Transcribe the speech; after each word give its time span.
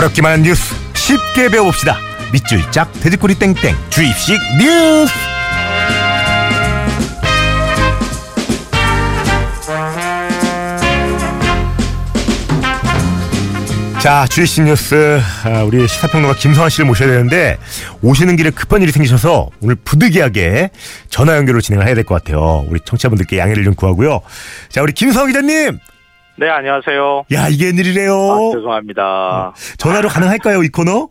어렵기만 0.00 0.32
한 0.32 0.42
뉴스 0.42 0.74
쉽게 0.94 1.50
배워봅시다. 1.50 1.98
밑줄 2.32 2.70
짝 2.70 2.90
돼지꼬리 3.00 3.34
땡땡 3.34 3.76
주입식 3.90 4.38
뉴스. 4.58 5.12
자, 14.00 14.26
주이신 14.26 14.64
뉴스 14.64 15.20
아, 15.44 15.62
우리 15.62 15.86
시사평론가 15.86 16.38
김성환 16.38 16.70
씨를 16.70 16.86
모셔야 16.86 17.10
되는데 17.10 17.58
오시는 18.00 18.36
길에 18.36 18.48
급한 18.48 18.80
일이 18.80 18.92
생기셔서 18.92 19.50
오늘 19.60 19.74
부득이하게 19.74 20.70
전화 21.10 21.36
연결로 21.36 21.60
진행을 21.60 21.86
해야 21.86 21.94
될 21.94 22.04
것 22.04 22.14
같아요. 22.14 22.64
우리 22.68 22.80
청취자분들께 22.82 23.36
양해를 23.36 23.62
좀 23.62 23.74
구하고요. 23.74 24.22
자, 24.70 24.80
우리 24.80 24.92
김성환 24.94 25.28
기자님. 25.28 25.78
네, 26.40 26.48
안녕하세요. 26.48 27.24
야, 27.34 27.48
이게 27.48 27.66
웬일이래요. 27.66 28.14
아, 28.14 28.38
죄송합니다. 28.54 29.52
전화로 29.76 30.08
가능할까요, 30.08 30.62
이 30.62 30.70
코너? 30.70 31.10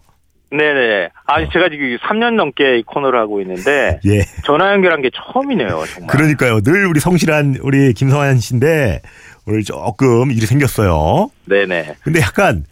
네네. 0.50 1.10
아니, 1.28 1.48
제가 1.54 1.70
지금 1.70 1.96
3년 1.98 2.34
넘게 2.34 2.80
이 2.80 2.82
코너를 2.82 3.20
하고 3.20 3.40
있는데, 3.42 4.00
예. 4.08 4.22
전화 4.44 4.74
연결한 4.74 5.04
게 5.04 5.12
처음이네요, 5.14 5.84
정말. 5.94 6.08
그러니까요. 6.08 6.62
늘 6.62 6.88
우리 6.88 7.00
성실한 7.00 7.58
우리 7.62 7.94
김성환 7.94 8.40
씨인데 8.40 9.04
오늘 9.46 9.64
조금 9.64 10.32
일이 10.32 10.48
생겼어요. 10.48 11.30
네네. 11.46 11.98
근데 12.02 12.22
약간 12.22 12.66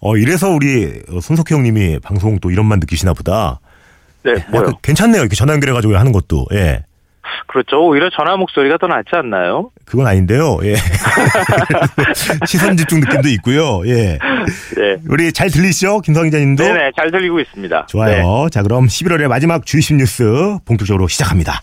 어 0.00 0.16
이래서 0.16 0.50
우리 0.50 1.02
손석희 1.20 1.54
형님이 1.54 2.00
방송 2.00 2.40
또 2.40 2.50
이런 2.50 2.66
맛 2.66 2.80
느끼시나 2.80 3.12
보다. 3.12 3.60
네, 4.24 4.32
뭐요? 4.50 4.64
약간 4.66 4.74
괜찮네요. 4.82 5.20
이렇게 5.20 5.36
전화 5.36 5.52
연결해 5.52 5.72
가지고 5.72 5.96
하는 5.96 6.10
것도. 6.10 6.46
예. 6.54 6.82
그렇죠. 7.46 7.86
오히려 7.86 8.10
전화 8.10 8.36
목소리가 8.36 8.78
더 8.78 8.86
낫지 8.86 9.10
않나요? 9.12 9.70
그건 9.84 10.06
아닌데요. 10.06 10.58
예. 10.62 10.74
시선 12.46 12.76
집중 12.76 13.00
느낌도 13.00 13.28
있고요. 13.28 13.82
예. 13.86 14.18
네. 14.76 14.96
우리 15.08 15.32
잘 15.32 15.50
들리시죠? 15.50 16.00
김성희 16.00 16.30
기자님도. 16.30 16.62
네네, 16.62 16.92
잘 16.96 17.10
들리고 17.10 17.40
있습니다. 17.40 17.86
좋아요. 17.88 18.44
네. 18.44 18.50
자, 18.50 18.62
그럼 18.62 18.86
11월의 18.86 19.28
마지막 19.28 19.66
주이신 19.66 19.98
뉴스 19.98 20.24
본격적으로 20.64 21.08
시작합니다. 21.08 21.60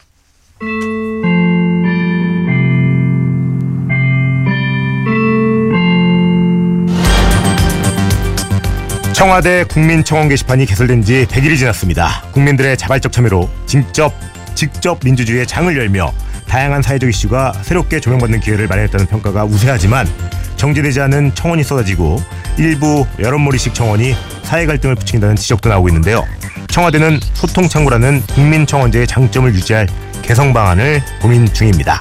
청와대 9.17 9.63
국민청원 9.63 10.29
게시판이 10.29 10.67
개설된 10.67 11.01
지 11.01 11.25
100일이 11.25 11.57
지났습니다. 11.57 12.21
국민들의 12.33 12.77
자발적 12.77 13.11
참여로 13.11 13.49
직접 13.65 14.13
직접 14.57 14.99
민주주의의 15.03 15.45
장을 15.45 15.77
열며 15.77 16.11
다양한 16.47 16.81
사회적 16.81 17.07
이슈가 17.07 17.53
새롭게 17.61 17.99
조명받는 17.99 18.39
기회를 18.39 18.67
마련했다는 18.67 19.05
평가가 19.05 19.45
우세하지만 19.45 20.09
정제되지 20.55 20.99
않은 21.01 21.35
청원이 21.35 21.63
쏟아지고 21.63 22.19
일부 22.57 23.05
여론몰이식 23.19 23.75
청원이 23.75 24.15
사회 24.41 24.65
갈등을 24.65 24.95
부추긴다는 24.95 25.35
지적도 25.35 25.69
나오고 25.69 25.89
있는데요. 25.89 26.25
청와대는 26.69 27.19
소통 27.35 27.69
창구라는 27.69 28.23
국민 28.33 28.65
청원제의 28.65 29.05
장점을 29.05 29.53
유지할 29.53 29.87
개성 30.23 30.53
방안을 30.53 31.03
고민 31.21 31.45
중입니다. 31.45 31.99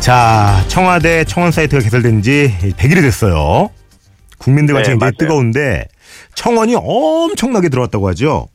자, 0.00 0.64
청와대 0.66 1.24
청원 1.24 1.52
사이트가 1.52 1.80
개설된 1.80 2.22
지 2.22 2.52
100일이 2.76 3.02
됐어요. 3.02 3.70
국민들 4.38 4.74
네, 4.74 4.78
관심이 4.78 4.96
맞아요. 4.96 5.12
굉장히 5.12 5.18
뜨거운데 5.18 5.84
청원이 6.34 6.74
엄청나게 6.76 7.68
들어왔다고 7.68 8.08
하죠. 8.08 8.48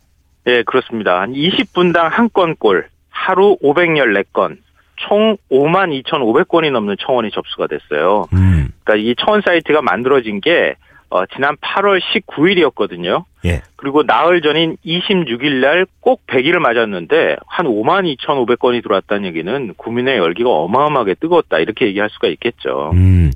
예, 0.47 0.63
그렇습니다. 0.63 1.21
한 1.21 1.33
20분당 1.33 2.09
한 2.09 2.29
건꼴, 2.33 2.87
하루 3.09 3.57
514건, 3.63 4.57
총 4.95 5.37
5만 5.51 6.01
2,500건이 6.03 6.71
넘는 6.71 6.95
청원이 7.05 7.31
접수가 7.31 7.67
됐어요. 7.67 8.27
음, 8.33 8.69
그러니까 8.83 8.95
이 9.09 9.15
청원 9.23 9.41
사이트가 9.45 9.81
만들어진 9.81 10.41
게, 10.41 10.75
어, 11.09 11.25
지난 11.35 11.55
8월 11.57 11.99
19일이었거든요. 12.01 13.25
예. 13.45 13.61
그리고 13.75 14.03
나흘 14.03 14.41
전인 14.41 14.77
26일 14.85 15.59
날 15.59 15.85
꼭 15.99 16.25
100일을 16.27 16.59
맞았는데 16.59 17.35
한 17.47 17.65
5만 17.67 18.15
2,500건이 18.17 18.81
들어왔다는 18.83 19.25
얘기는 19.25 19.73
국민의 19.75 20.17
열기가 20.17 20.49
어마어마하게 20.49 21.15
뜨거웠다 21.15 21.59
이렇게 21.59 21.85
얘기할 21.87 22.09
수가 22.11 22.27
있겠죠. 22.29 22.91
음. 22.93 23.31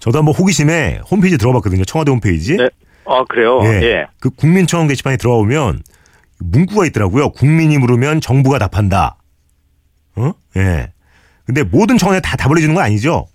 저도 0.00 0.18
한번 0.18 0.34
호기심에 0.34 1.00
홈페이지 1.10 1.38
들어봤거든요. 1.38 1.84
청와대 1.84 2.10
홈페이지. 2.10 2.56
네. 2.56 2.68
아 3.06 3.24
그래요? 3.28 3.60
예. 3.64 3.82
예. 3.82 4.06
그 4.20 4.30
국민청원 4.30 4.88
게시판에 4.88 5.16
들어오면 5.16 5.80
문구가 6.40 6.86
있더라고요. 6.86 7.30
국민이 7.30 7.78
물으면 7.78 8.20
정부가 8.20 8.58
답한다. 8.58 9.16
어? 10.16 10.32
예. 10.56 10.92
근데 11.46 11.62
모든 11.62 11.98
청원에 11.98 12.20
다 12.20 12.36
답을 12.36 12.56
해주는 12.56 12.74
건 12.74 12.84
아니죠? 12.84 13.26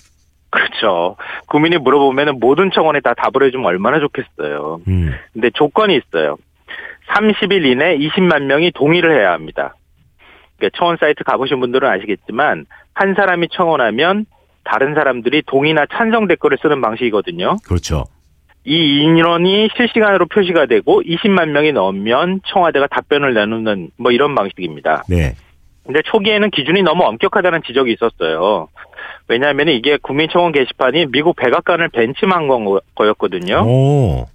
그렇죠. 0.50 1.16
국민이 1.48 1.78
물어보면 1.78 2.40
모든 2.40 2.72
청원에 2.72 3.02
다 3.02 3.14
답을 3.14 3.48
해주면 3.48 3.66
얼마나 3.66 4.00
좋겠어요. 4.00 4.82
음. 4.88 5.14
근데 5.34 5.52
조건이 5.52 5.96
있어요. 5.96 6.38
30일 7.14 7.66
이내 7.66 7.98
20만 7.98 8.44
명이 8.44 8.72
동의를 8.72 9.20
해야 9.20 9.32
합니다. 9.32 9.76
그러니까 10.58 10.78
청원 10.78 10.98
사이트 11.00 11.24
가보신 11.24 11.60
분들은 11.60 11.88
아시겠지만 11.88 12.66
한 12.94 13.14
사람이 13.16 13.48
청원하면 13.52 14.26
다른 14.64 14.94
사람들이 14.94 15.44
동의나 15.46 15.86
찬성 15.92 16.28
댓글을 16.28 16.58
쓰는 16.62 16.82
방식이거든요. 16.82 17.58
그렇죠. 17.66 18.06
이 18.70 19.02
인원이 19.02 19.70
실시간으로 19.76 20.28
표시가 20.28 20.68
되고 20.68 21.02
20만 21.02 21.50
명이 21.50 21.72
넘으면 21.72 22.40
청와대가 22.46 22.86
답변을 22.88 23.34
내놓는 23.34 23.90
뭐 23.98 24.12
이런 24.12 24.36
방식입니다. 24.36 25.04
네. 25.10 25.34
근데 25.84 26.02
초기에는 26.04 26.52
기준이 26.52 26.84
너무 26.84 27.04
엄격하다는 27.04 27.64
지적이 27.66 27.94
있었어요. 27.94 28.68
왜냐하면 29.28 29.70
이게 29.70 29.98
국민청원 30.00 30.52
게시판이 30.52 31.08
미국 31.08 31.36
백악관을 31.36 31.90
벤치마한 31.90 32.48
거- 32.48 32.82
거였거든요. 32.94 33.64
오. 33.66 34.28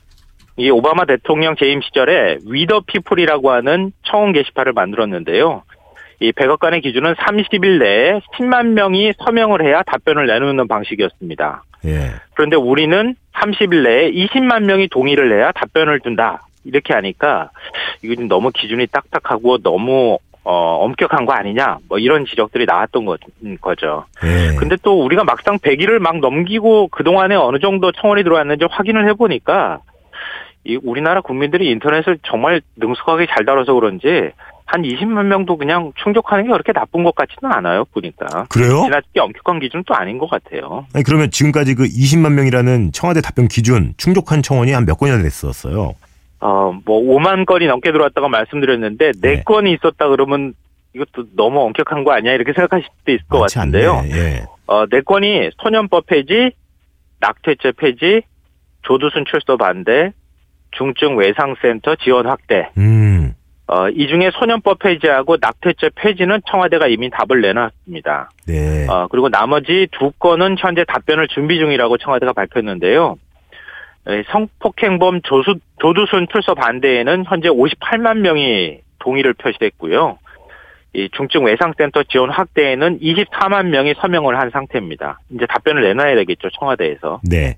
이 0.56 0.68
오바마 0.68 1.04
대통령 1.04 1.54
재임 1.56 1.80
시절에 1.80 2.38
위더 2.48 2.80
피플이라고 2.86 3.52
하는 3.52 3.92
청원 4.04 4.32
게시판을 4.32 4.72
만들었는데요. 4.72 5.62
이 6.20 6.32
백악관의 6.32 6.80
기준은 6.80 7.14
30일 7.14 7.78
내에 7.78 8.20
10만 8.36 8.68
명이 8.68 9.14
서명을 9.18 9.64
해야 9.64 9.82
답변을 9.82 10.26
내놓는 10.26 10.68
방식이었습니다. 10.68 11.64
예. 11.86 12.12
그런데 12.34 12.56
우리는 12.56 13.14
30일 13.34 13.82
내에 13.82 14.10
20만 14.10 14.64
명이 14.64 14.88
동의를 14.88 15.32
해야 15.32 15.52
답변을 15.52 16.00
준다. 16.00 16.42
이렇게 16.64 16.94
하니까 16.94 17.50
이거 18.02 18.14
좀 18.14 18.28
너무 18.28 18.50
기준이 18.50 18.86
딱딱하고 18.86 19.58
너무 19.58 20.18
어, 20.44 20.84
엄격한 20.84 21.24
거 21.24 21.32
아니냐. 21.32 21.78
뭐 21.88 21.98
이런 21.98 22.26
지적들이 22.26 22.66
나왔던 22.66 23.06
거, 23.06 23.16
음, 23.44 23.56
거죠. 23.60 24.04
예. 24.22 24.56
근데 24.56 24.76
또 24.82 25.02
우리가 25.02 25.24
막상 25.24 25.58
100일을 25.58 25.98
막 25.98 26.18
넘기고 26.18 26.88
그동안에 26.88 27.34
어느 27.34 27.58
정도 27.58 27.92
청원이 27.92 28.22
들어왔는지 28.24 28.66
확인을 28.70 29.08
해보니까 29.10 29.80
이 30.64 30.78
우리나라 30.82 31.20
국민들이 31.20 31.70
인터넷을 31.70 32.18
정말 32.24 32.60
능숙하게 32.76 33.26
잘 33.26 33.44
다뤄서 33.44 33.74
그런지 33.74 34.30
한 34.74 34.82
20만 34.82 35.26
명도 35.26 35.56
그냥 35.56 35.92
충족하는 36.02 36.46
게 36.46 36.50
그렇게 36.50 36.72
나쁜 36.72 37.04
것 37.04 37.14
같지는 37.14 37.52
않아요, 37.52 37.84
보니까. 37.94 38.46
그래요? 38.48 38.82
지나치게 38.82 39.20
엄격한 39.20 39.60
기준은 39.60 39.84
또 39.86 39.94
아닌 39.94 40.18
것 40.18 40.28
같아요. 40.28 40.84
아니 40.92 41.04
그러면 41.04 41.30
지금까지 41.30 41.76
그 41.76 41.84
20만 41.84 42.32
명이라는 42.32 42.90
청와대 42.92 43.20
답변 43.20 43.46
기준 43.46 43.94
충족한 43.98 44.42
청원이 44.42 44.72
한 44.72 44.84
몇 44.84 44.98
건이나 44.98 45.22
됐었어요. 45.22 45.94
어, 46.40 46.78
뭐 46.84 47.00
5만 47.00 47.46
건이 47.46 47.66
넘게 47.68 47.92
들어왔다고 47.92 48.28
말씀드렸는데 48.28 49.12
네. 49.22 49.36
네 49.36 49.42
건이 49.44 49.72
있었다 49.74 50.08
그러면 50.08 50.54
이것도 50.92 51.28
너무 51.36 51.60
엄격한 51.62 52.02
거 52.04 52.12
아니야 52.12 52.32
이렇게 52.32 52.52
생각하실 52.52 52.88
수도 52.98 53.12
있을 53.12 53.24
것 53.28 53.38
같은데요. 53.40 53.92
않네. 53.98 54.10
예. 54.10 54.44
어, 54.66 54.86
네 54.86 55.00
건이 55.02 55.50
소년법 55.62 56.06
폐지, 56.06 56.50
낙태죄 57.20 57.72
폐지, 57.78 58.22
조두순 58.82 59.24
출소 59.30 59.56
반대, 59.56 60.12
중증 60.72 61.16
외상센터 61.16 61.94
지원 62.02 62.26
확대. 62.26 62.70
음. 62.76 63.34
어, 63.66 63.88
이 63.88 64.06
중에 64.08 64.30
소년법 64.34 64.78
폐지하고 64.80 65.38
낙태죄 65.40 65.90
폐지는 65.94 66.40
청와대가 66.50 66.86
이미 66.86 67.08
답을 67.10 67.40
내놨습니다. 67.40 68.30
네. 68.46 68.86
어, 68.88 69.08
그리고 69.10 69.30
나머지 69.30 69.88
두 69.92 70.12
건은 70.18 70.56
현재 70.58 70.84
답변을 70.84 71.28
준비 71.28 71.58
중이라고 71.58 71.96
청와대가 71.96 72.34
밝혔는데요. 72.34 73.16
에, 74.06 74.22
성폭행범 74.30 75.22
조수, 75.22 75.56
조두순 75.80 76.26
출소 76.30 76.54
반대에는 76.54 77.24
현재 77.26 77.48
58만 77.48 78.18
명이 78.18 78.80
동의를 78.98 79.32
표시했고요. 79.32 80.18
이 80.92 81.08
중증 81.16 81.44
외상센터 81.44 82.04
지원 82.04 82.30
확대에는 82.30 83.00
24만 83.00 83.68
명이 83.68 83.94
서명을 83.98 84.38
한 84.38 84.50
상태입니다. 84.50 85.20
이제 85.34 85.46
답변을 85.46 85.82
내놔야 85.82 86.14
되겠죠, 86.16 86.50
청와대에서. 86.58 87.20
네. 87.24 87.56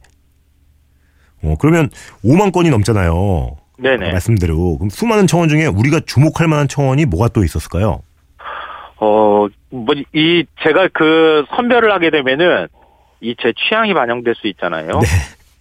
어, 1.42 1.54
그러면 1.60 1.90
5만 2.24 2.52
건이 2.52 2.70
넘잖아요. 2.70 3.56
네네. 3.76 4.12
말씀대로. 4.12 4.78
그럼 4.78 4.88
수많은 4.90 5.26
청원 5.26 5.48
중에 5.48 5.66
우리가 5.66 6.00
주목할 6.06 6.48
만한 6.48 6.68
청원이 6.68 7.04
뭐가 7.06 7.28
또 7.28 7.44
있었을까요? 7.44 8.02
어, 8.98 9.46
뭐, 9.70 9.94
이, 10.14 10.44
제가 10.62 10.88
그 10.92 11.44
선별을 11.54 11.92
하게 11.92 12.10
되면은 12.10 12.68
이 13.20 13.34
제 13.40 13.52
취향이 13.56 13.92
반영될 13.94 14.34
수 14.34 14.46
있잖아요. 14.48 14.86
네. 14.88 15.06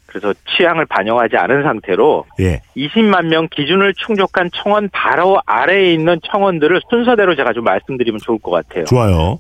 그래서 0.08 0.34
취향을 0.56 0.86
반영하지 0.86 1.36
않은 1.36 1.64
상태로 1.64 2.26
예. 2.40 2.62
20만 2.78 3.26
명 3.26 3.48
기준을 3.50 3.94
충족한 3.96 4.50
청원 4.54 4.90
바로 4.94 5.42
아래에 5.46 5.94
있는 5.94 6.20
청원들을 6.32 6.82
순서대로 6.90 7.36
제가 7.36 7.52
좀 7.54 7.66
말씀드리면 7.66 8.20
좋을 8.24 8.40
것 8.40 8.52
같아요. 8.52 8.86
좋아요. 8.86 9.40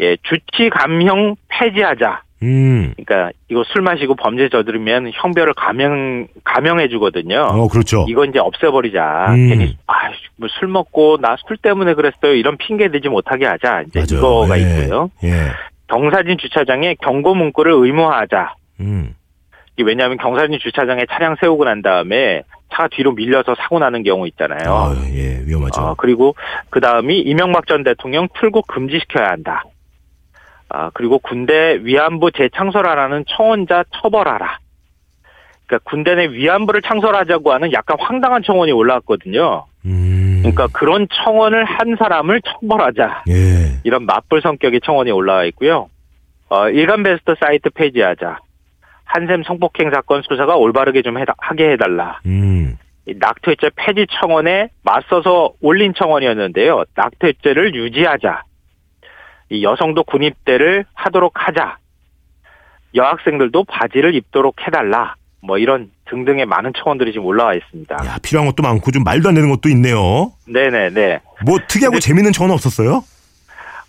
예, 0.00 0.16
주치 0.22 0.70
감형 0.70 1.34
폐지하자. 1.48 2.22
음. 2.42 2.92
그러니까 2.96 3.30
이거 3.48 3.62
술 3.72 3.82
마시고 3.82 4.14
범죄 4.16 4.48
저지르면 4.48 5.12
형별을 5.14 5.54
감형 5.54 6.26
감형해 6.44 6.88
주거든요. 6.88 7.40
어, 7.50 7.68
그렇죠. 7.68 8.04
이거 8.08 8.24
이제 8.24 8.38
없애버리자. 8.38 9.26
음. 9.34 9.48
괜히 9.48 9.76
아술 9.86 10.68
먹고 10.68 11.18
나 11.20 11.36
술 11.46 11.56
때문에 11.56 11.94
그랬어요. 11.94 12.34
이런 12.34 12.56
핑계 12.56 12.88
대지 12.90 13.08
못하게 13.08 13.46
하자. 13.46 13.82
이제 13.86 14.00
맞아요. 14.00 14.18
이거가 14.18 14.58
예. 14.58 14.62
있고요. 14.62 15.10
예. 15.24 15.30
경사진 15.88 16.38
주차장에 16.38 16.96
경고 17.02 17.34
문구를 17.34 17.72
의무화하자. 17.72 18.54
음. 18.80 19.14
이게 19.74 19.84
왜냐하면 19.84 20.16
경사진 20.18 20.58
주차장에 20.58 21.06
차량 21.10 21.36
세우고 21.40 21.64
난 21.64 21.80
다음에 21.82 22.42
차가 22.72 22.88
뒤로 22.88 23.12
밀려서 23.12 23.54
사고 23.56 23.78
나는 23.78 24.02
경우 24.02 24.26
있잖아요. 24.28 24.58
아, 24.74 24.94
예, 25.14 25.42
위험하죠. 25.46 25.80
어, 25.82 25.94
그리고 25.96 26.34
그 26.70 26.80
다음이 26.80 27.20
이명박 27.20 27.66
전 27.66 27.82
대통령 27.84 28.28
출국 28.38 28.66
금지시켜야 28.66 29.28
한다. 29.28 29.64
아, 30.74 30.90
그리고 30.94 31.18
군대 31.18 31.78
위안부 31.82 32.32
재창설하라는 32.32 33.24
청원자 33.28 33.84
처벌하라. 33.90 34.58
그러니까 35.66 35.90
군대 35.90 36.14
내 36.14 36.26
위안부를 36.28 36.80
창설하자고 36.82 37.52
하는 37.52 37.72
약간 37.72 37.98
황당한 38.00 38.42
청원이 38.42 38.72
올라왔거든요. 38.72 39.66
음. 39.84 40.38
그러니까 40.40 40.68
그런 40.72 41.06
청원을 41.24 41.64
한 41.64 41.96
사람을 41.98 42.40
처벌하자. 42.42 43.24
예. 43.28 43.80
이런 43.84 44.06
맞불 44.06 44.40
성격의 44.40 44.80
청원이 44.80 45.10
올라와 45.10 45.44
있고요. 45.44 45.88
어, 46.48 46.68
일간 46.70 47.02
베스트 47.02 47.34
사이트 47.38 47.68
폐지하자. 47.70 48.38
한샘 49.04 49.42
성폭행 49.42 49.90
사건 49.90 50.22
수사가 50.22 50.56
올바르게 50.56 51.02
좀 51.02 51.18
해다, 51.18 51.34
하게 51.36 51.72
해달라. 51.72 52.20
음. 52.24 52.78
이 53.06 53.14
낙태죄 53.18 53.70
폐지 53.76 54.06
청원에 54.20 54.68
맞서서 54.82 55.52
올린 55.60 55.92
청원이었는데요. 55.92 56.84
낙태죄를 56.94 57.74
유지하자. 57.74 58.42
이 59.52 59.62
여성도 59.62 60.02
군입대를 60.04 60.86
하도록 60.94 61.30
하자. 61.34 61.76
여학생들도 62.94 63.64
바지를 63.64 64.14
입도록 64.14 64.66
해달라. 64.66 65.14
뭐 65.42 65.58
이런 65.58 65.90
등등의 66.06 66.46
많은 66.46 66.72
청원들이 66.76 67.12
지금 67.12 67.26
올라와 67.26 67.54
있습니다. 67.54 67.96
야, 68.06 68.16
필요한 68.22 68.46
것도 68.46 68.62
많고 68.62 68.90
좀 68.92 69.04
말도 69.04 69.28
안 69.28 69.34
되는 69.34 69.50
것도 69.50 69.68
있네요. 69.70 70.32
네네네. 70.48 71.20
뭐 71.44 71.58
특이하고 71.68 71.98
재밌는 71.98 72.32
전화 72.32 72.54
없었어요? 72.54 73.04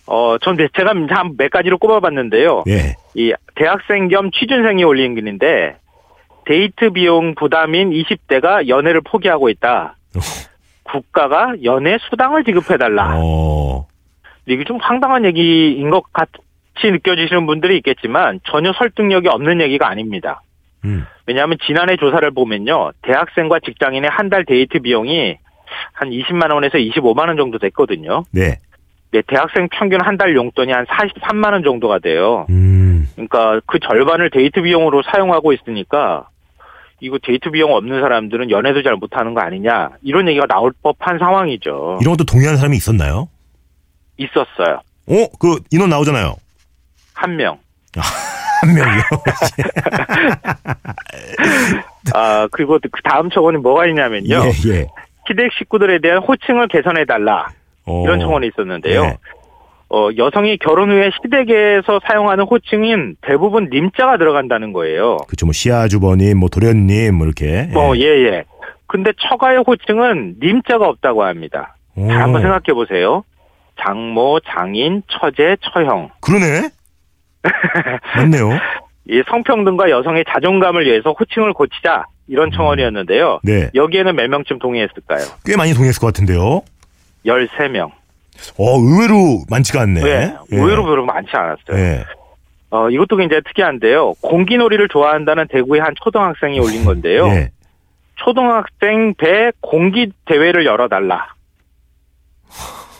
어, 0.06 0.36
전 0.42 0.58
제가 0.58 0.90
한 0.90 1.36
몇 1.38 1.50
가지로 1.50 1.78
꼽아봤는데요. 1.78 2.64
예. 2.68 2.94
이 3.14 3.32
대학생 3.54 4.08
겸 4.08 4.30
취준생이 4.32 4.84
올린 4.84 5.14
글인데 5.14 5.76
데이트 6.44 6.90
비용 6.90 7.34
부담인 7.34 7.90
20대가 7.90 8.68
연애를 8.68 9.00
포기하고 9.00 9.48
있다. 9.48 9.96
국가가 10.82 11.54
연애 11.62 11.96
수당을 12.10 12.44
지급해달라. 12.44 13.14
어. 13.16 13.86
이게 14.46 14.64
좀 14.64 14.78
황당한 14.80 15.24
얘기인 15.24 15.90
것 15.90 16.02
같이 16.12 16.32
느껴지시는 16.90 17.46
분들이 17.46 17.76
있겠지만 17.78 18.40
전혀 18.50 18.72
설득력이 18.72 19.28
없는 19.28 19.60
얘기가 19.60 19.88
아닙니다. 19.88 20.42
음. 20.84 21.06
왜냐하면 21.26 21.56
지난해 21.66 21.96
조사를 21.96 22.30
보면요. 22.32 22.92
대학생과 23.02 23.60
직장인의 23.60 24.10
한 24.10 24.28
달 24.28 24.44
데이트 24.44 24.80
비용이 24.80 25.36
한 25.92 26.10
20만 26.10 26.52
원에서 26.52 26.76
25만 26.78 27.28
원 27.28 27.36
정도 27.36 27.58
됐거든요. 27.58 28.24
네. 28.32 28.58
네, 29.12 29.22
대학생 29.28 29.68
평균 29.70 30.00
한 30.02 30.18
달 30.18 30.34
용돈이 30.34 30.72
한 30.72 30.84
43만 30.86 31.52
원 31.52 31.62
정도가 31.62 32.00
돼요. 32.00 32.46
음. 32.50 33.08
그러니까 33.14 33.60
그 33.66 33.78
절반을 33.78 34.30
데이트 34.30 34.60
비용으로 34.60 35.02
사용하고 35.10 35.52
있으니까 35.52 36.28
이거 37.00 37.18
데이트 37.22 37.50
비용 37.50 37.72
없는 37.74 38.00
사람들은 38.00 38.50
연애도 38.50 38.82
잘 38.82 38.94
못하는 38.96 39.34
거 39.34 39.40
아니냐 39.40 39.90
이런 40.02 40.28
얘기가 40.28 40.46
나올 40.46 40.72
법한 40.82 41.18
상황이죠. 41.18 41.98
이런 42.02 42.14
것도 42.16 42.24
동의하는 42.24 42.56
사람이 42.58 42.76
있었나요? 42.76 43.28
있었어요. 44.16 44.80
어, 45.06 45.28
그 45.38 45.58
인원 45.70 45.90
나오잖아요. 45.90 46.34
한 47.14 47.36
명. 47.36 47.58
한 48.60 48.74
명이요. 48.74 49.02
아 52.14 52.48
그리고 52.50 52.78
그 52.80 53.02
다음 53.02 53.30
청원이 53.30 53.58
뭐가 53.58 53.86
있냐면요. 53.86 54.34
예, 54.34 54.70
예. 54.70 54.86
시댁 55.28 55.52
식구들에 55.58 56.00
대한 56.00 56.22
호칭을 56.22 56.68
개선해 56.68 57.04
달라 57.04 57.48
어. 57.86 58.02
이런 58.04 58.20
청원이 58.20 58.48
있었는데요. 58.48 59.02
네. 59.02 59.16
어, 59.90 60.08
여성이 60.16 60.56
결혼 60.58 60.90
후에 60.90 61.10
시댁에서 61.22 62.00
사용하는 62.06 62.44
호칭인 62.44 63.16
대부분 63.20 63.68
님자가 63.70 64.16
들어간다는 64.16 64.72
거예요. 64.72 65.18
그쵸, 65.28 65.46
뭐, 65.46 65.52
시아주버님, 65.52 66.38
뭐, 66.38 66.48
도련님, 66.48 67.14
뭐, 67.14 67.26
이렇게. 67.26 67.68
뭐, 67.72 67.96
예, 67.98 68.02
예. 68.02 68.44
근데 68.88 69.12
처가의 69.20 69.62
호칭은 69.64 70.36
님자가 70.42 70.88
없다고 70.88 71.22
합니다. 71.22 71.76
오. 71.94 72.08
잘 72.08 72.22
한번 72.22 72.42
생각해 72.42 72.72
보세요. 72.74 73.22
장모, 73.80 74.40
장인, 74.46 75.02
처제, 75.08 75.56
처형. 75.60 76.10
그러네? 76.20 76.70
맞네요. 78.16 78.50
이 79.06 79.22
성평등과 79.28 79.90
여성의 79.90 80.24
자존감을 80.28 80.86
위해서 80.86 81.12
호칭을 81.12 81.52
고치자. 81.52 82.06
이런 82.26 82.50
청원이었는데요. 82.52 83.40
네. 83.42 83.68
여기에는 83.74 84.16
몇 84.16 84.28
명쯤 84.30 84.58
동의했을까요? 84.58 85.20
꽤 85.44 85.56
많이 85.56 85.74
동의했을 85.74 86.00
것 86.00 86.06
같은데요. 86.06 86.62
13명. 87.26 87.90
어, 88.58 88.78
의외로 88.78 89.42
많지가 89.50 89.82
않네. 89.82 90.02
네. 90.02 90.34
의외로 90.50 90.84
별로 90.84 91.04
많지 91.04 91.30
않았어요. 91.34 91.76
예. 91.76 92.04
어, 92.70 92.88
이것도 92.88 93.16
굉장히 93.16 93.42
특이한데요. 93.42 94.14
공기놀이를 94.22 94.88
좋아한다는 94.88 95.48
대구의 95.48 95.82
한 95.82 95.94
초등학생이 96.02 96.58
올린 96.60 96.84
건데요. 96.84 97.26
예. 97.28 97.50
초등학생 98.16 99.14
배 99.14 99.52
공기 99.60 100.10
대회를 100.24 100.64
열어달라. 100.66 101.33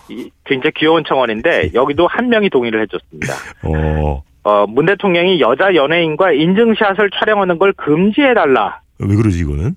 이 0.08 0.30
굉장히 0.44 0.72
귀여운 0.76 1.02
청원인데 1.06 1.70
여기도 1.74 2.06
한 2.06 2.28
명이 2.28 2.50
동의를 2.50 2.82
해줬습니다. 2.82 3.34
어, 3.64 4.22
어, 4.44 4.66
문 4.66 4.86
대통령이 4.86 5.40
여자 5.40 5.74
연예인과 5.74 6.32
인증샷을 6.32 7.10
촬영하는 7.18 7.58
걸 7.58 7.72
금지해달라. 7.72 8.80
왜 8.98 9.16
그러지, 9.16 9.38
이거는? 9.40 9.74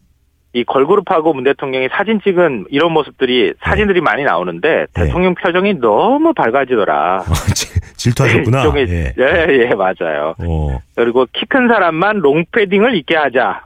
이 0.54 0.64
걸그룹하고 0.64 1.34
문 1.34 1.44
대통령이 1.44 1.88
사진 1.92 2.20
찍은 2.24 2.66
이런 2.70 2.92
모습들이 2.92 3.54
사진들이 3.62 4.02
많이 4.02 4.24
나오는데 4.24 4.88
네. 4.96 5.04
대통령 5.06 5.36
표정이 5.36 5.76
너무 5.76 6.34
밝아지더라. 6.34 7.24
지- 7.54 7.80
질투하셨구나. 7.96 8.64
일종의- 8.66 8.90
예. 8.90 9.14
예, 9.20 9.48
예, 9.70 9.76
맞아요. 9.76 10.34
어, 10.40 10.80
그리고 10.96 11.26
키 11.32 11.46
큰 11.48 11.68
사람만 11.68 12.18
롱패딩을 12.18 12.96
입게 12.96 13.16
하자. 13.16 13.66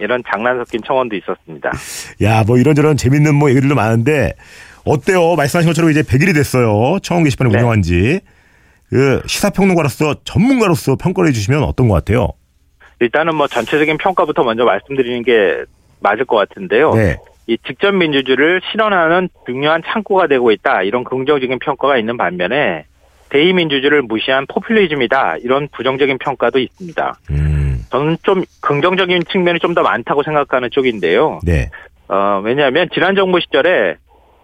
이런 0.00 0.22
장난 0.30 0.58
섞인 0.58 0.80
청원도 0.86 1.16
있었습니다. 1.16 1.72
야, 2.22 2.44
뭐 2.46 2.56
이런저런 2.58 2.96
재밌는 2.96 3.34
뭐 3.34 3.50
얘기들도 3.50 3.74
많은데, 3.74 4.32
어때요? 4.84 5.34
말씀하신 5.36 5.68
것처럼 5.70 5.90
이제 5.90 6.02
100일이 6.02 6.34
됐어요. 6.34 6.98
청원 7.02 7.24
게시판을 7.24 7.52
네. 7.52 7.58
운영한 7.58 7.82
지. 7.82 8.20
그, 8.90 9.22
시사평론가로서, 9.26 10.16
전문가로서 10.24 10.96
평가를 10.96 11.28
해주시면 11.28 11.62
어떤 11.62 11.88
것 11.88 11.94
같아요? 11.94 12.28
일단은 13.00 13.34
뭐 13.34 13.46
전체적인 13.46 13.98
평가부터 13.98 14.42
먼저 14.44 14.64
말씀드리는 14.64 15.22
게 15.22 15.64
맞을 16.00 16.24
것 16.24 16.36
같은데요. 16.36 16.94
네. 16.94 17.16
이 17.46 17.56
직접 17.66 17.92
민주주의를 17.92 18.60
실현하는 18.70 19.28
중요한 19.46 19.82
창구가 19.86 20.26
되고 20.26 20.50
있다. 20.50 20.82
이런 20.82 21.04
긍정적인 21.04 21.58
평가가 21.60 21.96
있는 21.98 22.16
반면에 22.16 22.84
대의 23.30 23.52
민주주의를 23.52 24.02
무시한 24.02 24.46
포퓰리즘이다. 24.46 25.36
이런 25.42 25.68
부정적인 25.70 26.18
평가도 26.18 26.58
있습니다. 26.58 27.18
음, 27.30 27.84
저는 27.90 28.16
좀 28.22 28.42
긍정적인 28.62 29.22
측면이 29.30 29.60
좀 29.60 29.74
더 29.74 29.82
많다고 29.82 30.22
생각하는 30.22 30.70
쪽인데요. 30.72 31.40
네. 31.44 31.68
어, 32.08 32.40
왜냐하면 32.42 32.88
지난 32.92 33.14
정부 33.14 33.38
시절에 33.40 33.96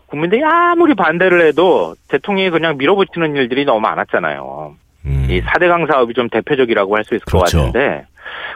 국민들이 0.07 0.43
아무리 0.45 0.95
반대를 0.95 1.47
해도 1.47 1.95
대통령이 2.09 2.51
그냥 2.51 2.77
밀어붙이는 2.77 3.37
일들이 3.37 3.65
너무 3.65 3.81
많았잖아요. 3.81 4.75
음, 5.07 5.27
이 5.29 5.41
4대강 5.43 5.91
사업이 5.91 6.15
좀 6.15 6.29
대표적이라고 6.29 6.97
할 6.97 7.05
수 7.05 7.15
있을 7.15 7.25
그렇죠. 7.27 7.59
것 7.59 7.65
같은데 7.67 8.07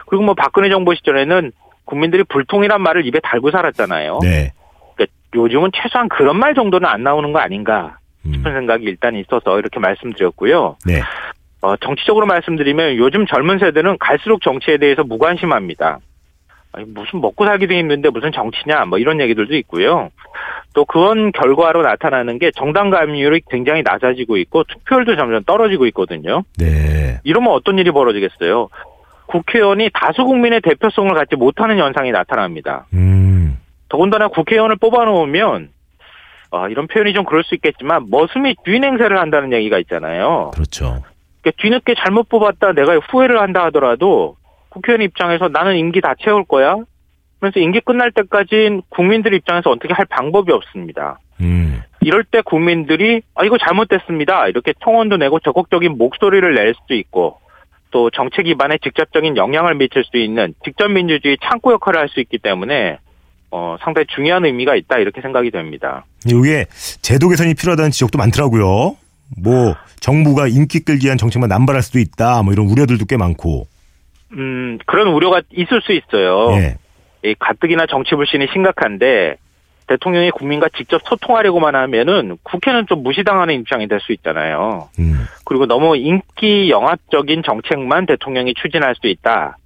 그리고 0.07 0.23
뭐 0.23 0.33
박근혜 0.33 0.69
정부 0.69 0.95
시절에는 0.95 1.51
국민들이 1.85 2.23
불통이란 2.23 2.81
말을 2.81 3.05
입에 3.05 3.19
달고 3.19 3.51
살았잖아요. 3.51 4.19
네. 4.21 4.53
그러니까 4.95 5.13
요즘은 5.35 5.71
최소한 5.73 6.07
그런 6.09 6.37
말 6.37 6.53
정도는 6.55 6.87
안 6.87 7.03
나오는 7.03 7.31
거 7.31 7.39
아닌가 7.39 7.97
음, 8.25 8.33
싶은 8.33 8.53
생각이 8.53 8.85
일단 8.85 9.15
있어서 9.15 9.59
이렇게 9.59 9.79
말씀드렸고요. 9.79 10.77
네. 10.85 11.01
어, 11.61 11.75
정치적으로 11.77 12.25
말씀드리면 12.25 12.95
요즘 12.95 13.25
젊은 13.25 13.59
세대는 13.59 13.97
갈수록 13.99 14.41
정치에 14.41 14.77
대해서 14.77 15.03
무관심합니다. 15.03 15.99
아니, 16.71 16.85
무슨 16.85 17.21
먹고 17.21 17.45
살기도 17.45 17.73
힘든데 17.73 18.09
무슨 18.11 18.31
정치냐 18.31 18.85
뭐 18.85 18.97
이런 18.97 19.19
얘기들도 19.19 19.55
있고요. 19.57 20.09
또 20.79 20.85
그런 20.85 21.33
결과로 21.33 21.81
나타나는 21.81 22.39
게 22.39 22.51
정당 22.55 22.89
가입률이 22.89 23.41
굉장히 23.49 23.83
낮아지고 23.83 24.37
있고 24.37 24.63
투표율도 24.63 25.17
점점 25.17 25.43
떨어지고 25.43 25.85
있거든요. 25.87 26.43
네. 26.57 27.19
이러면 27.25 27.51
어떤 27.51 27.77
일이 27.77 27.91
벌어지겠어요? 27.91 28.69
국회의원이 29.25 29.89
다수 29.93 30.23
국민의 30.23 30.61
대표성을 30.61 31.13
갖지 31.13 31.35
못하는 31.35 31.77
현상이 31.77 32.11
나타납니다. 32.11 32.85
음, 32.93 33.57
더군다나 33.89 34.29
국회의원을 34.29 34.77
뽑아놓으면 34.77 35.67
아, 36.51 36.69
이런 36.69 36.87
표현이 36.87 37.11
좀 37.11 37.25
그럴 37.25 37.43
수 37.43 37.55
있겠지만 37.55 38.05
머슴이 38.09 38.55
주인 38.63 38.85
행세를 38.85 39.19
한다는 39.19 39.51
얘기가 39.51 39.79
있잖아요. 39.79 40.51
그렇죠. 40.53 41.03
그러니까 41.41 41.61
뒤늦게 41.61 41.95
잘못 41.95 42.29
뽑았다 42.29 42.71
내가 42.71 42.95
후회를 42.99 43.41
한다 43.41 43.65
하더라도 43.65 44.37
국회의원 44.69 45.01
입장에서 45.01 45.49
나는 45.49 45.75
임기 45.75 45.99
다 45.99 46.13
채울 46.23 46.45
거야. 46.45 46.77
그래서 47.39 47.59
임기 47.59 47.81
끝날 47.81 48.11
때까지 48.11 48.81
국민들 48.89 49.33
입장에서 49.33 49.69
어떻게 49.69 49.93
할 49.93 50.05
방법이 50.05 50.51
없습니다. 50.51 51.19
음, 51.41 51.81
이럴 52.01 52.23
때 52.23 52.41
국민들이 52.41 53.21
아 53.35 53.45
이거 53.45 53.57
잘못됐습니다. 53.57 54.47
이렇게 54.47 54.73
청원도 54.83 55.17
내고 55.17 55.39
적극적인 55.39 55.97
목소리를 55.97 56.53
낼 56.53 56.73
수도 56.81 56.95
있고 56.95 57.39
또 57.91 58.09
정책 58.09 58.43
기반에 58.43 58.77
직접적인 58.83 59.37
영향을 59.37 59.75
미칠 59.75 60.03
수 60.03 60.17
있는 60.17 60.53
직접 60.63 60.89
민주주의 60.89 61.37
창구 61.41 61.71
역할을 61.73 61.99
할 61.99 62.09
수 62.09 62.19
있기 62.19 62.37
때문에 62.39 62.97
어, 63.51 63.77
상당히 63.81 64.05
중요한 64.13 64.45
의미가 64.45 64.75
있다 64.75 64.99
이렇게 64.99 65.21
생각이 65.21 65.49
됩니다. 65.49 66.05
이게 66.25 66.65
제도 67.01 67.29
개선이 67.29 67.53
필요하다는 67.55 67.91
지적도 67.91 68.17
많더라고요. 68.17 68.95
뭐 69.41 69.75
정부가 70.01 70.47
인기 70.47 70.79
끌기 70.81 71.05
위한 71.05 71.17
정책만 71.17 71.47
남발할 71.49 71.81
수도 71.83 71.99
있다. 71.99 72.43
뭐 72.43 72.51
이런 72.53 72.67
우려들도 72.67 73.05
꽤 73.05 73.15
많고. 73.17 73.67
음 74.33 74.77
그런 74.85 75.07
우려가 75.07 75.41
있을 75.51 75.81
수 75.81 75.93
있어요. 75.93 76.51
예. 76.57 76.75
이 77.23 77.35
가뜩이나 77.37 77.85
정치 77.87 78.15
불신이 78.15 78.47
심각한데 78.53 79.35
대통령이 79.87 80.29
국민과 80.31 80.69
직접 80.77 81.01
소통하려고만 81.05 81.75
하면은 81.75 82.37
국회는 82.43 82.85
좀 82.87 83.01
무시당하는 83.03 83.55
입장이 83.55 83.87
될 83.87 83.99
수 83.99 84.11
있잖아요. 84.13 84.89
음. 84.99 85.25
그리고 85.45 85.65
너무 85.65 85.97
인기 85.97 86.69
영합적인 86.69 87.41
정책만 87.43 88.05
대통령이 88.05 88.53
추진할 88.53 88.95
수 88.95 89.07
있다. 89.07 89.57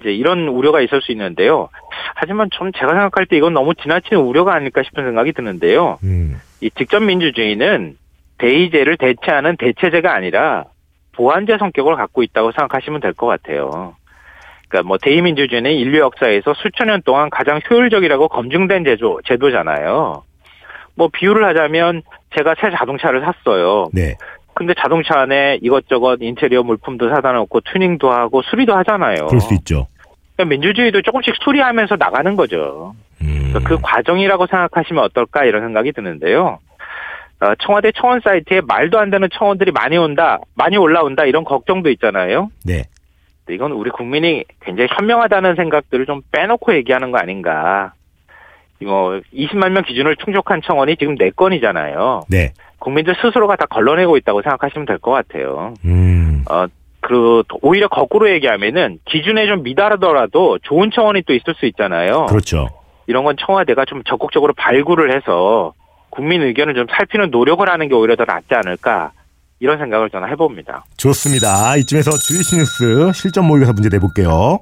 이제 0.00 0.10
이런 0.10 0.48
우려가 0.48 0.80
있을 0.80 1.00
수 1.02 1.12
있는데요. 1.12 1.68
하지만 2.14 2.48
좀 2.50 2.72
제가 2.72 2.88
생각할 2.88 3.26
때 3.26 3.36
이건 3.36 3.52
너무 3.52 3.74
지나치는 3.74 4.22
우려가 4.22 4.54
아닐까 4.54 4.82
싶은 4.82 5.04
생각이 5.04 5.32
드는데요. 5.32 5.98
음. 6.02 6.40
이 6.60 6.70
직접 6.70 7.00
민주주의는 7.02 7.96
대의제를 8.38 8.96
대체하는 8.96 9.56
대체제가 9.58 10.14
아니라 10.14 10.64
보완제 11.12 11.56
성격을 11.58 11.96
갖고 11.96 12.22
있다고 12.22 12.52
생각하시면 12.52 13.00
될 13.00 13.12
것 13.12 13.26
같아요. 13.26 13.96
그러니까 14.68 14.86
뭐 14.86 14.98
대의민주주의는 14.98 15.72
인류 15.72 15.98
역사에서 15.98 16.54
수천 16.54 16.88
년 16.88 17.02
동안 17.02 17.30
가장 17.30 17.60
효율적이라고 17.68 18.28
검증된 18.28 18.84
제도, 18.84 19.20
제도잖아요. 19.24 20.22
뭐 20.94 21.08
비유를 21.12 21.44
하자면 21.46 22.02
제가 22.36 22.54
새 22.60 22.70
자동차를 22.70 23.22
샀어요. 23.22 23.88
네. 23.92 24.16
근데 24.54 24.74
자동차 24.74 25.20
안에 25.20 25.58
이것저것 25.62 26.18
인테리어 26.20 26.64
물품도 26.64 27.08
사다 27.10 27.32
놓고 27.32 27.60
튜닝도 27.60 28.10
하고 28.10 28.42
수리도 28.42 28.74
하잖아요. 28.78 29.26
그럴 29.26 29.40
수 29.40 29.54
있죠. 29.54 29.86
그러니까 30.36 30.50
민주주의도 30.50 31.02
조금씩 31.02 31.36
수리하면서 31.42 31.96
나가는 31.96 32.34
거죠. 32.34 32.94
음. 33.22 33.50
그러니까 33.52 33.60
그 33.60 33.78
과정이라고 33.80 34.46
생각하시면 34.46 35.04
어떨까 35.04 35.44
이런 35.44 35.62
생각이 35.62 35.92
드는데요. 35.92 36.58
어, 37.40 37.54
청와대 37.60 37.92
청원 37.92 38.20
사이트에 38.20 38.60
말도 38.66 38.98
안 38.98 39.10
되는 39.10 39.28
청원들이 39.32 39.70
많이 39.70 39.96
온다, 39.96 40.40
많이 40.56 40.76
올라온다 40.76 41.24
이런 41.24 41.44
걱정도 41.44 41.88
있잖아요. 41.90 42.50
네. 42.64 42.82
이건 43.50 43.72
우리 43.72 43.90
국민이 43.90 44.44
굉장히 44.60 44.88
현명하다는 44.98 45.54
생각들을 45.56 46.06
좀 46.06 46.20
빼놓고 46.32 46.74
얘기하는 46.74 47.10
거 47.10 47.18
아닌가. 47.18 47.92
이거 48.80 49.20
20만 49.34 49.70
명 49.70 49.82
기준을 49.82 50.16
충족한 50.16 50.62
청원이 50.62 50.96
지금 50.96 51.16
4건이잖아요. 51.16 52.24
네. 52.30 52.52
국민들 52.78 53.16
스스로가 53.20 53.56
다 53.56 53.66
걸러내고 53.66 54.16
있다고 54.18 54.42
생각하시면 54.42 54.86
될 54.86 54.98
것 54.98 55.10
같아요. 55.10 55.74
음. 55.84 56.44
어, 56.48 56.66
그, 57.00 57.42
오히려 57.62 57.88
거꾸로 57.88 58.30
얘기하면은 58.30 58.98
기준에 59.04 59.46
좀 59.46 59.62
미달하더라도 59.62 60.58
좋은 60.62 60.90
청원이 60.92 61.22
또 61.22 61.34
있을 61.34 61.54
수 61.54 61.66
있잖아요. 61.66 62.26
그렇죠. 62.26 62.68
이런 63.06 63.24
건 63.24 63.36
청와대가 63.38 63.84
좀 63.84 64.02
적극적으로 64.04 64.52
발굴을 64.52 65.14
해서 65.16 65.72
국민 66.10 66.42
의견을 66.42 66.74
좀 66.74 66.86
살피는 66.90 67.30
노력을 67.30 67.66
하는 67.68 67.88
게 67.88 67.94
오히려 67.94 68.14
더 68.16 68.24
낫지 68.24 68.54
않을까. 68.54 69.12
이런 69.60 69.78
생각을 69.78 70.08
저는 70.10 70.28
해봅니다. 70.30 70.84
좋습니다. 70.96 71.76
이쯤에서 71.76 72.10
주이시 72.18 72.56
뉴스 72.56 73.10
실전 73.14 73.44
모의고사 73.46 73.72
문제 73.72 73.88
내볼게요. 73.88 74.60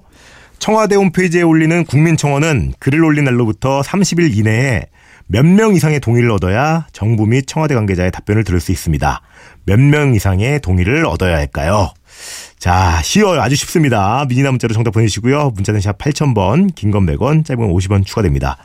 청와대 0.58 0.94
홈페이지에 0.96 1.42
올리는 1.42 1.84
국민청원은 1.84 2.74
글을 2.78 3.04
올린 3.04 3.24
날로부터 3.24 3.82
30일 3.82 4.34
이내에 4.36 4.86
몇 5.28 5.44
명 5.44 5.74
이상의 5.74 6.00
동의를 6.00 6.30
얻어야 6.30 6.86
정부 6.92 7.26
및 7.26 7.46
청와대 7.46 7.74
관계자의 7.74 8.10
답변을 8.12 8.44
들을 8.44 8.60
수 8.60 8.70
있습니다. 8.72 9.20
몇 9.64 9.78
명 9.80 10.14
이상의 10.14 10.60
동의를 10.60 11.04
얻어야 11.04 11.36
할까요? 11.36 11.90
자, 12.58 13.00
쉬워요. 13.02 13.42
아주 13.42 13.56
쉽습니다. 13.56 14.24
미니나 14.28 14.50
문자로 14.52 14.72
정답 14.72 14.92
보내주시고요. 14.92 15.50
문자는 15.54 15.80
샵 15.80 15.98
8000번, 15.98 16.74
긴 16.74 16.90
건 16.90 17.04
100원, 17.06 17.44
짧은 17.44 17.60
건 17.66 17.74
50원 17.76 18.06
추가됩니다. 18.06 18.56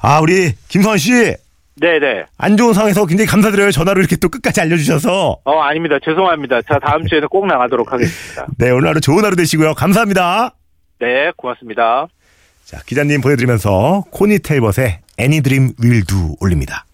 아, 0.00 0.18
우리 0.20 0.54
김성환 0.68 0.98
씨. 0.98 1.34
네네. 1.80 2.24
안 2.38 2.56
좋은 2.56 2.74
상황에서 2.74 3.06
굉장히 3.06 3.28
감사드려요. 3.28 3.70
전화로 3.70 4.00
이렇게 4.00 4.16
또 4.16 4.28
끝까지 4.28 4.60
알려주셔서. 4.60 5.38
어, 5.44 5.60
아닙니다. 5.60 5.96
죄송합니다. 6.04 6.62
자, 6.62 6.78
다음 6.78 7.06
주에는 7.06 7.28
꼭 7.28 7.46
나가도록 7.46 7.92
하겠습니다. 7.92 8.46
네, 8.58 8.70
오늘 8.70 8.88
하루 8.88 9.00
좋은 9.00 9.24
하루 9.24 9.36
되시고요. 9.36 9.74
감사합니다. 9.74 10.54
네, 11.00 11.30
고맙습니다. 11.36 12.08
자, 12.64 12.78
기자님 12.84 13.20
보내드리면서 13.20 14.04
코니 14.10 14.40
텔벗의 14.40 14.98
Any 15.20 15.40
Dream 15.40 15.72
Will 15.82 16.04
Do 16.04 16.36
올립니다. 16.40 16.84